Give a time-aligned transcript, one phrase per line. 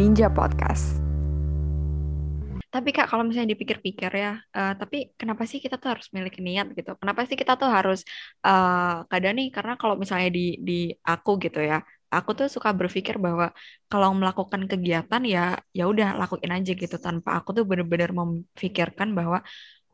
[0.00, 0.96] Ninja Podcast.
[2.72, 6.72] Tapi kak, kalau misalnya dipikir-pikir ya, uh, tapi kenapa sih kita tuh harus memiliki niat
[6.72, 6.96] gitu?
[6.96, 8.00] Kenapa sih kita tuh harus
[8.40, 9.52] uh, kadang nih?
[9.52, 13.52] Karena kalau misalnya di di aku gitu ya, aku tuh suka berpikir bahwa
[13.92, 19.44] kalau melakukan kegiatan ya ya udah lakuin aja gitu tanpa aku tuh bener-bener memikirkan bahwa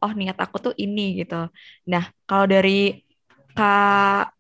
[0.02, 1.50] oh niat aku tuh ini gitu.
[1.91, 3.02] Nah kalau dari
[3.59, 4.35] kak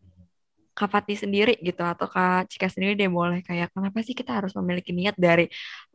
[0.76, 4.52] Kak Fatih sendiri gitu atau Kak Cika sendiri deh boleh kayak kenapa sih kita harus
[4.58, 5.44] memiliki niat dari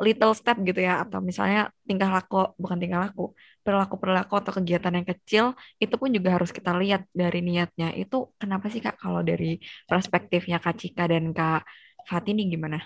[0.05, 3.21] little step gitu ya atau misalnya tingkah laku bukan tingkah laku
[3.63, 5.45] perilaku perilaku atau kegiatan yang kecil
[5.83, 10.57] itu pun juga harus kita lihat dari niatnya itu kenapa sih Kak kalau dari perspektifnya
[10.63, 11.61] Kak Cika dan Kak
[12.09, 12.81] Fatih nih gimana?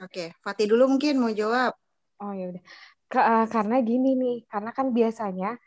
[0.00, 1.76] Oke, Fatih dulu mungkin mau jawab.
[2.24, 2.62] Oh ya udah.
[3.10, 5.60] Uh, karena gini nih, karena kan biasanya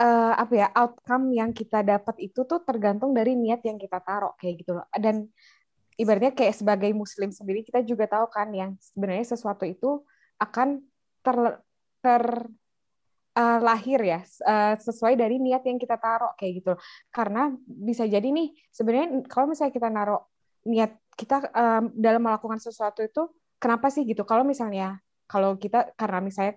[0.00, 4.36] uh, apa ya outcome yang kita dapat itu tuh tergantung dari niat yang kita taruh
[4.36, 5.28] kayak gitu loh dan
[5.96, 10.04] ibaratnya kayak sebagai muslim sendiri kita juga tahu kan yang sebenarnya sesuatu itu
[10.36, 10.84] akan
[11.24, 11.38] ter
[12.04, 12.24] ter
[13.36, 16.80] uh, lahir ya uh, sesuai dari niat yang kita taruh kayak gitu loh.
[17.08, 20.22] karena bisa jadi nih sebenarnya kalau misalnya kita naruh
[20.68, 26.18] niat kita um, dalam melakukan sesuatu itu kenapa sih gitu kalau misalnya kalau kita karena
[26.22, 26.54] misalnya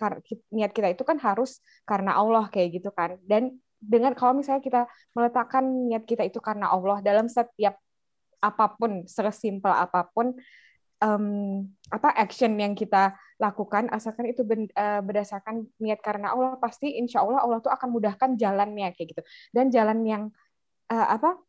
[0.54, 3.18] niat kita itu kan harus karena Allah kayak gitu kan.
[3.26, 4.82] Dan dengan kalau misalnya kita
[5.18, 7.80] meletakkan niat kita itu karena Allah dalam setiap
[8.40, 10.32] apa pun sesimpel apa pun
[11.04, 17.00] um, apa action yang kita lakukan asalkan itu ben, uh, berdasarkan niat karena Allah pasti
[17.00, 19.24] insya Allah Allah tuh akan mudahkan jalannya kayak gitu.
[19.52, 20.24] Dan jalan yang
[20.92, 21.40] uh, apa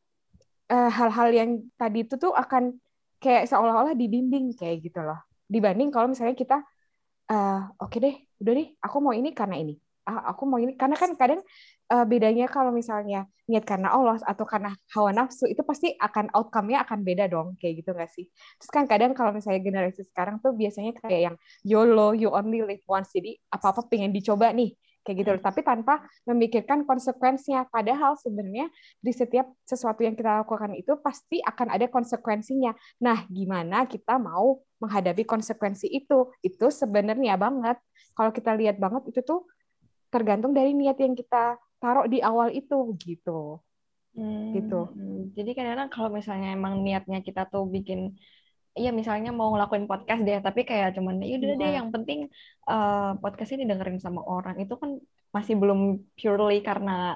[0.70, 2.78] uh, hal-hal yang tadi itu tuh akan
[3.20, 5.18] kayak seolah-olah dibimbing kayak gitu loh.
[5.50, 6.62] Dibanding kalau misalnya kita
[7.30, 9.78] uh, oke okay deh udah deh aku mau ini karena ini.
[10.08, 11.44] Ah, aku mau ini karena kan kadang
[11.92, 16.82] uh, bedanya kalau misalnya niat karena Allah atau karena hawa nafsu itu pasti akan outcome-nya
[16.82, 18.26] akan beda dong kayak gitu gak sih?
[18.58, 22.82] Terus kan kadang kalau misalnya generasi sekarang tuh biasanya kayak yang YOLO you only live
[22.90, 24.74] once jadi apa-apa pengen dicoba nih
[25.10, 25.42] kayak gitu loh.
[25.42, 27.66] Tapi tanpa memikirkan konsekuensinya.
[27.66, 28.70] Padahal sebenarnya
[29.02, 32.70] di setiap sesuatu yang kita lakukan itu pasti akan ada konsekuensinya.
[33.02, 36.30] Nah, gimana kita mau menghadapi konsekuensi itu?
[36.38, 37.82] Itu sebenarnya banget.
[38.14, 39.50] Kalau kita lihat banget itu tuh
[40.14, 43.58] tergantung dari niat yang kita taruh di awal itu gitu.
[44.14, 44.90] Hmm, gitu.
[45.34, 48.14] Jadi kadang-kadang kalau misalnya emang niatnya kita tuh bikin
[48.78, 51.78] iya misalnya mau ngelakuin podcast deh tapi kayak cuman ya udah deh iya.
[51.82, 52.30] yang penting
[52.70, 54.56] uh, podcast ini dengerin sama orang.
[54.62, 54.98] Itu kan
[55.30, 57.14] masih belum purely karena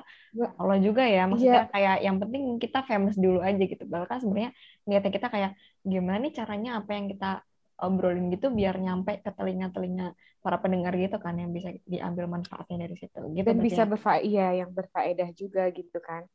[0.58, 1.70] Allah juga ya maksudnya yeah.
[1.70, 3.84] kayak yang penting kita famous dulu aja gitu.
[3.86, 4.50] Bahkan sebenarnya
[4.86, 7.30] niatnya kita kayak gimana nih caranya apa yang kita
[7.74, 12.96] obrolin gitu biar nyampe ke telinga-telinga para pendengar gitu kan yang bisa diambil manfaatnya dari
[12.98, 13.18] situ.
[13.34, 16.26] Gitu dan bisa berfaedah iya yang berfaedah juga gitu kan.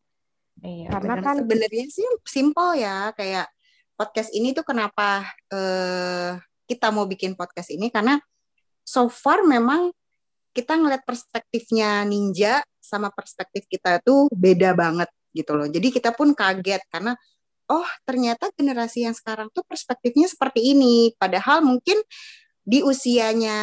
[0.60, 3.48] Iya karena kan sebenarnya sih simple ya kayak
[4.00, 8.16] podcast ini tuh kenapa uh, kita mau bikin podcast ini karena
[8.88, 9.92] so far memang
[10.56, 15.68] kita ngeliat perspektifnya ninja sama perspektif kita tuh beda banget gitu loh.
[15.68, 17.14] Jadi kita pun kaget karena
[17.70, 21.12] oh ternyata generasi yang sekarang tuh perspektifnya seperti ini.
[21.20, 22.00] Padahal mungkin
[22.66, 23.60] di usianya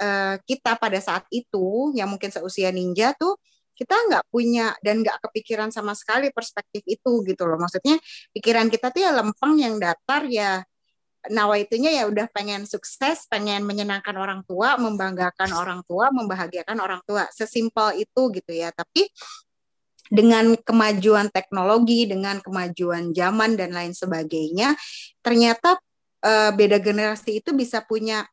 [0.00, 3.36] uh, kita pada saat itu yang mungkin seusia ninja tuh
[3.80, 7.56] kita nggak punya dan nggak kepikiran sama sekali perspektif itu gitu loh.
[7.56, 7.96] Maksudnya
[8.36, 10.60] pikiran kita tuh ya lempeng yang datar ya
[11.32, 17.24] nawaitunya ya udah pengen sukses pengen menyenangkan orang tua membanggakan orang tua membahagiakan orang tua.
[17.32, 18.68] Sesimpel itu gitu ya.
[18.68, 19.08] Tapi
[20.12, 24.74] dengan kemajuan teknologi dengan kemajuan zaman dan lain sebagainya
[25.22, 25.78] ternyata
[26.26, 28.26] uh, beda generasi itu bisa punya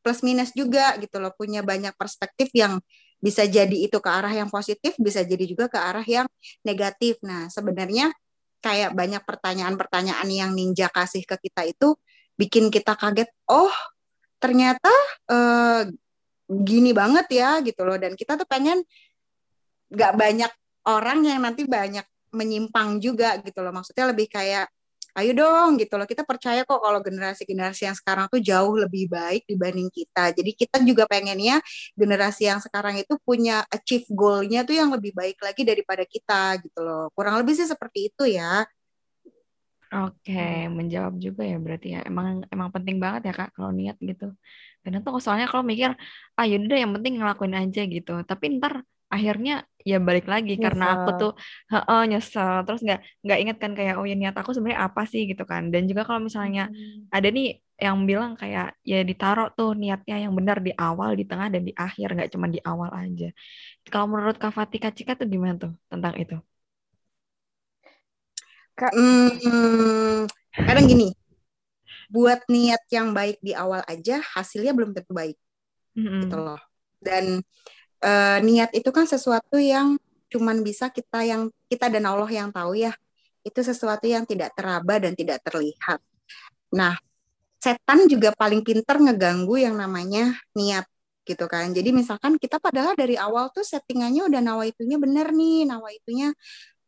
[0.00, 1.32] plus minus juga gitu loh.
[1.36, 2.80] Punya banyak perspektif yang
[3.24, 6.28] bisa jadi itu ke arah yang positif, bisa jadi juga ke arah yang
[6.60, 7.16] negatif.
[7.24, 8.12] Nah, sebenarnya
[8.60, 11.96] kayak banyak pertanyaan-pertanyaan yang ninja kasih ke kita itu
[12.36, 13.32] bikin kita kaget.
[13.48, 13.72] Oh,
[14.36, 14.92] ternyata
[15.32, 15.88] eh,
[16.52, 17.96] gini banget ya gitu loh.
[17.96, 18.84] Dan kita tuh pengen
[19.88, 20.52] nggak banyak
[20.84, 22.04] orang yang nanti banyak
[22.36, 23.72] menyimpang juga gitu loh.
[23.72, 24.68] Maksudnya lebih kayak
[25.14, 29.46] ayo dong gitu loh kita percaya kok kalau generasi-generasi yang sekarang tuh jauh lebih baik
[29.46, 31.62] dibanding kita jadi kita juga pengennya
[31.94, 36.80] generasi yang sekarang itu punya achieve goalnya tuh yang lebih baik lagi daripada kita gitu
[36.82, 38.66] loh kurang lebih sih seperti itu ya
[39.94, 40.32] Oke,
[40.78, 41.98] menjawab juga ya berarti ya.
[42.10, 44.24] Emang emang penting banget ya Kak kalau niat gitu.
[44.82, 45.90] Karena tuh soalnya kalau mikir,
[46.38, 48.10] ah yaudah yang penting ngelakuin aja gitu.
[48.30, 48.74] Tapi ntar
[49.14, 50.64] akhirnya ya balik lagi nyesel.
[50.64, 51.32] karena aku tuh
[51.70, 55.28] heeh nyesel terus nggak nggak inget kan kayak oh ya niat aku sebenarnya apa sih
[55.30, 57.12] gitu kan dan juga kalau misalnya hmm.
[57.12, 61.52] ada nih yang bilang kayak ya ditaruh tuh niatnya yang benar di awal di tengah
[61.52, 63.28] dan di akhir nggak cuma di awal aja
[63.92, 66.38] kalau menurut Kak Fatika Cika tuh gimana tuh tentang itu
[68.74, 70.26] Kak, hmm,
[70.66, 71.14] kadang gini
[72.10, 75.38] buat niat yang baik di awal aja hasilnya belum tentu baik
[75.98, 76.20] mm-hmm.
[76.26, 76.60] gitu loh
[77.02, 77.42] dan
[78.04, 79.96] uh, niat itu kan sesuatu yang
[80.28, 82.92] cuman bisa kita yang kita dan Allah yang tahu ya
[83.44, 85.98] itu sesuatu yang tidak teraba dan tidak terlihat
[86.68, 86.94] nah
[87.64, 90.84] setan juga paling pinter ngeganggu yang namanya niat
[91.24, 91.72] gitu kan.
[91.72, 96.36] Jadi misalkan kita padahal dari awal tuh settingannya udah nawaitunya bener nih, nawaitunya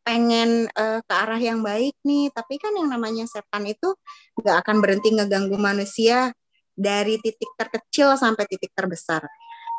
[0.04, 3.96] pengen uh, ke arah yang baik nih, tapi kan yang namanya setan itu
[4.38, 6.30] nggak akan berhenti ngeganggu manusia
[6.76, 9.24] dari titik terkecil sampai titik terbesar.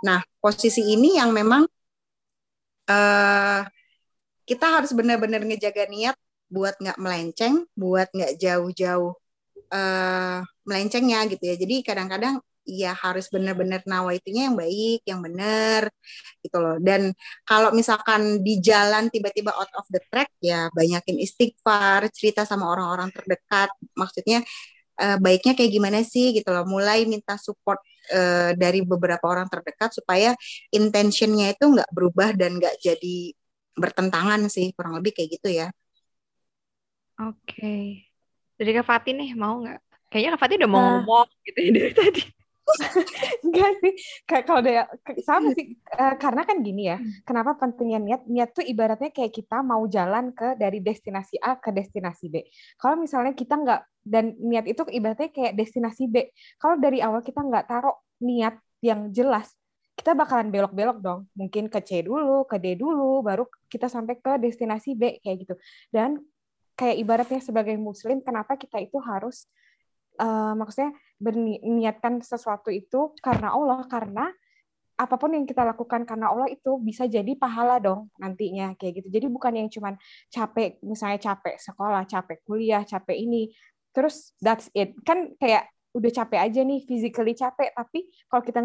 [0.06, 1.66] Nah, posisi ini yang memang
[2.90, 3.62] uh,
[4.48, 6.16] kita harus benar-benar ngejaga niat
[6.48, 9.14] buat nggak melenceng, buat nggak jauh-jauh
[9.74, 11.56] uh, melencengnya gitu ya.
[11.60, 15.88] Jadi kadang-kadang ya harus benar-benar nawaitunya yang baik, yang benar
[16.44, 16.76] gitu loh.
[16.84, 17.16] Dan
[17.48, 23.12] kalau misalkan di jalan tiba-tiba out of the track ya banyakin istighfar, cerita sama orang-orang
[23.16, 23.72] terdekat.
[23.96, 24.44] Maksudnya
[25.00, 26.68] uh, baiknya kayak gimana sih gitu loh.
[26.68, 27.80] Mulai minta support
[28.12, 30.34] uh, dari beberapa orang terdekat supaya
[30.72, 33.32] intentionnya itu nggak berubah dan nggak jadi
[33.78, 35.68] bertentangan sih kurang lebih kayak gitu ya.
[37.18, 37.34] Oke.
[37.58, 37.86] Okay.
[38.58, 39.80] Jadi Kak Fatih nih mau nggak?
[40.10, 40.90] Kayaknya Kak Fatih udah mau nah.
[41.02, 42.22] ngomong gitu ya dari tadi.
[43.46, 43.94] Enggak sih,
[44.28, 44.84] kayak kalau dia
[45.24, 46.98] sama sih uh, karena kan gini ya.
[47.00, 47.12] Hmm.
[47.24, 48.22] Kenapa pentingnya niat?
[48.28, 52.44] Niat tuh ibaratnya kayak kita mau jalan ke dari destinasi A ke destinasi B.
[52.76, 56.32] Kalau misalnya kita nggak dan niat itu ibaratnya kayak destinasi B.
[56.60, 59.52] Kalau dari awal kita nggak taruh niat yang jelas,
[59.98, 61.22] kita bakalan belok-belok dong.
[61.34, 65.56] Mungkin ke C dulu, ke D dulu, baru kita sampai ke destinasi B kayak gitu.
[65.90, 66.22] Dan
[66.78, 69.50] kayak ibaratnya sebagai muslim, kenapa kita itu harus
[70.20, 74.30] uh, maksudnya berniatkan sesuatu itu karena Allah karena
[74.98, 79.08] apa pun yang kita lakukan karena Allah itu bisa jadi pahala dong nantinya kayak gitu.
[79.14, 79.94] Jadi bukan yang cuman
[80.34, 83.54] capek misalnya capek sekolah, capek kuliah, capek ini
[83.94, 84.98] terus that's it.
[85.06, 88.60] Kan kayak udah capek aja nih physically capek tapi kalau kita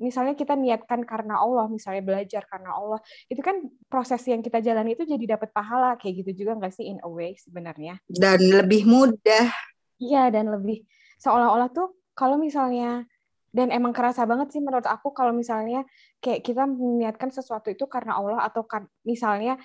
[0.00, 2.96] misalnya kita niatkan karena Allah misalnya belajar karena Allah
[3.28, 3.60] itu kan
[3.92, 7.10] proses yang kita jalani itu jadi dapat pahala kayak gitu juga nggak sih in a
[7.10, 9.52] way sebenarnya dan lebih mudah
[10.00, 10.88] iya dan lebih
[11.18, 13.06] seolah-olah tuh kalau misalnya
[13.54, 15.82] dan emang kerasa banget sih menurut aku kalau misalnya
[16.20, 19.56] kayak kita meniatkan sesuatu itu karena Allah atau kan misalnya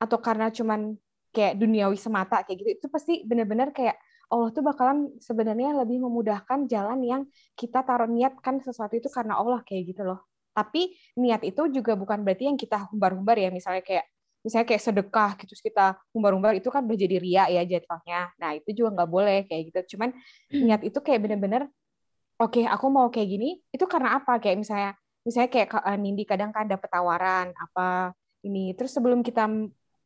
[0.00, 0.96] atau karena cuman
[1.34, 6.68] kayak duniawi semata kayak gitu itu pasti benar-benar kayak Allah tuh bakalan sebenarnya lebih memudahkan
[6.68, 7.22] jalan yang
[7.56, 10.20] kita taruh niatkan sesuatu itu karena Allah kayak gitu loh.
[10.52, 14.04] Tapi niat itu juga bukan berarti yang kita humbar-humbar ya misalnya kayak
[14.48, 18.32] misalnya kayak sedekah gitu kita umbar-umbar itu kan udah jadi ria ya jatuhnya.
[18.40, 19.96] Nah itu juga nggak boleh kayak gitu.
[19.96, 20.16] Cuman
[20.48, 20.64] hmm.
[20.64, 21.68] niat itu kayak bener-bener
[22.40, 24.40] oke okay, aku mau kayak gini itu karena apa?
[24.40, 24.90] Kayak misalnya
[25.20, 29.44] misalnya kayak uh, Nindi kadang kan dapat tawaran apa ini terus sebelum kita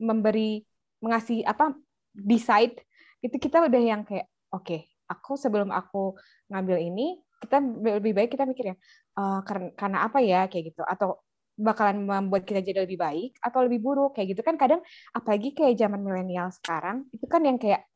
[0.03, 0.67] memberi
[0.99, 1.79] mengasih apa
[2.11, 2.83] decide
[3.23, 6.19] itu kita udah yang kayak oke okay, aku sebelum aku
[6.50, 8.77] ngambil ini kita lebih baik kita mikir ya
[9.19, 10.41] uh, karena karena apa ya?
[10.49, 10.83] Kayak gitu.
[10.85, 11.21] Atau
[11.62, 14.59] bakalan membuat kita jadi lebih baik atau lebih buruk kayak gitu kan.
[14.59, 14.82] Kadang
[15.14, 17.87] apalagi kayak zaman milenial sekarang itu kan yang kayak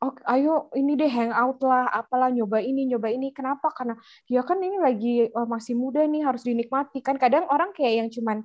[0.00, 3.30] oh ayo ini deh hangout lah apalah nyoba ini nyoba ini.
[3.36, 3.68] Kenapa?
[3.70, 3.94] Karena
[4.26, 7.20] ya kan ini lagi oh, masih muda nih harus dinikmati kan.
[7.20, 8.42] Kadang orang kayak yang cuman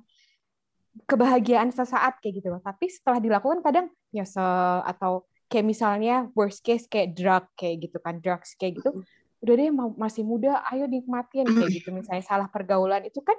[1.04, 2.60] kebahagiaan sesaat kayak gitu loh.
[2.60, 8.20] Tapi setelah dilakukan kadang nyesel atau kayak misalnya worst case kayak drug kayak gitu kan
[8.20, 9.04] drugs kayak gitu.
[9.40, 11.48] Udah deh masih muda ayo nikmatin.
[11.48, 13.36] Kayak gitu misalnya salah pergaulan itu kan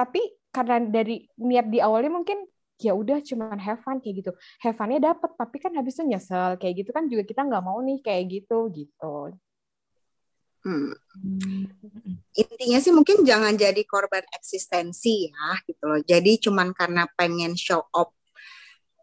[0.00, 2.48] tapi karena dari niat di awalnya mungkin
[2.80, 4.32] ya udah cuman have fun kayak gitu
[4.64, 8.00] have funnya dapet tapi kan habisnya nyesel kayak gitu kan juga kita nggak mau nih
[8.00, 9.36] kayak gitu gitu
[10.60, 10.92] Hmm.
[12.36, 16.00] Intinya sih mungkin jangan jadi korban eksistensi ya gitu loh.
[16.04, 18.12] Jadi cuman karena pengen show up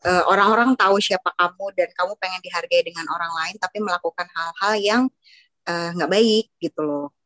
[0.05, 4.73] uh, orang-orang tahu siapa kamu dan kamu pengen dihargai dengan orang lain tapi melakukan hal-hal
[4.77, 5.01] yang
[5.67, 7.16] eh, nggak uh, baik gitu loh.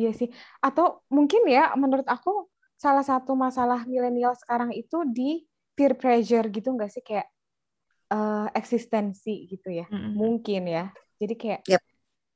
[0.00, 0.28] Iya sih.
[0.64, 2.48] Atau mungkin ya menurut aku
[2.80, 5.44] salah satu masalah milenial sekarang itu di
[5.76, 7.28] peer pressure gitu nggak sih kayak
[8.08, 9.84] uh, eksistensi gitu ya.
[9.92, 10.12] Mm-hmm.
[10.16, 10.84] Mungkin ya.
[11.20, 11.82] Jadi kayak yep.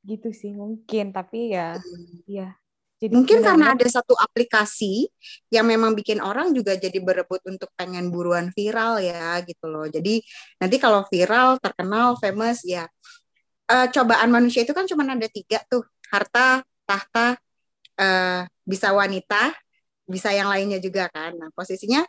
[0.05, 2.29] gitu sih mungkin tapi ya mm.
[2.29, 2.53] ya.
[3.01, 5.11] Jadi mungkin karena ada satu aplikasi
[5.53, 9.85] yang memang bikin orang juga jadi berebut untuk pengen buruan viral ya gitu loh.
[9.91, 10.25] Jadi
[10.57, 12.87] nanti kalau viral, terkenal, famous ya
[13.71, 17.39] uh, cobaan manusia itu kan cuma ada tiga tuh harta, tahta,
[17.99, 19.53] uh, bisa wanita,
[20.05, 21.37] bisa yang lainnya juga kan.
[21.37, 22.05] Nah, posisinya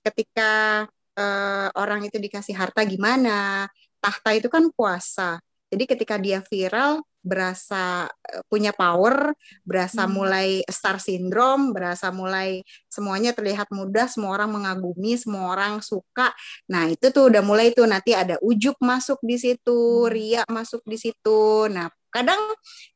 [0.00, 0.84] ketika
[1.16, 3.68] uh, orang itu dikasih harta gimana,
[4.00, 5.38] tahta itu kan puasa.
[5.70, 10.12] Jadi ketika dia viral, berasa eh, punya power, berasa hmm.
[10.12, 16.32] mulai star syndrome, berasa mulai semuanya terlihat mudah, semua orang mengagumi, semua orang suka.
[16.66, 20.10] Nah, itu tuh udah mulai tuh nanti ada ujuk masuk di situ, hmm.
[20.10, 21.68] ria masuk di situ.
[21.70, 22.40] Nah, kadang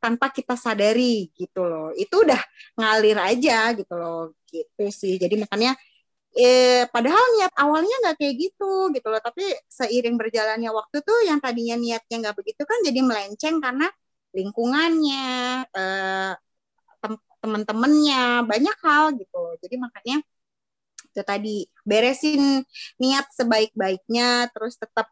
[0.03, 1.91] tanpa kita sadari gitu loh.
[1.95, 2.41] Itu udah
[2.79, 5.17] ngalir aja gitu loh gitu sih.
[5.23, 5.73] Jadi makanya
[6.37, 9.21] eh, padahal niat awalnya nggak kayak gitu gitu loh.
[9.23, 13.87] Tapi seiring berjalannya waktu tuh yang tadinya niatnya nggak begitu kan jadi melenceng karena
[14.35, 15.27] lingkungannya
[15.71, 16.33] eh,
[17.45, 19.55] teman-temannya banyak hal gitu loh.
[19.61, 20.17] Jadi makanya
[21.15, 21.57] itu tadi
[21.87, 22.65] beresin
[22.99, 25.07] niat sebaik-baiknya terus tetap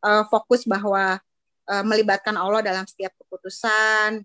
[0.00, 1.20] uh, fokus bahwa
[1.68, 4.22] uh, melibatkan Allah dalam setiap keputusan